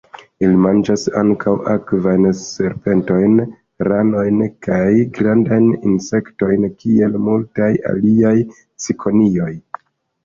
[0.45, 3.35] Ili manĝas ankaŭ akvajn serpentojn,
[3.89, 4.87] ranojn kaj
[5.19, 8.37] grandajn insektojn, kiel multaj aliaj
[8.87, 9.53] cikonioj.